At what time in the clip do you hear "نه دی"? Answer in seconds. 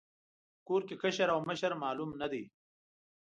2.21-2.43